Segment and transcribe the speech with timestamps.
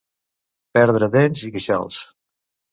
[0.77, 2.03] Perdre dents i queixals.